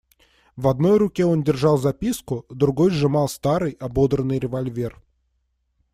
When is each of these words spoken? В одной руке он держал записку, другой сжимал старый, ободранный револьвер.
В 0.57 0.67
одной 0.67 0.97
руке 0.97 1.25
он 1.27 1.43
держал 1.43 1.77
записку, 1.77 2.47
другой 2.49 2.89
сжимал 2.89 3.29
старый, 3.29 3.73
ободранный 3.73 4.39
револьвер. 4.39 4.97